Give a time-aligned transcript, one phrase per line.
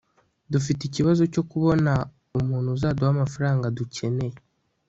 [0.51, 1.93] dufite ikibazo cyo kubona
[2.39, 4.35] umuntu uzaduha amafaranga dukeneye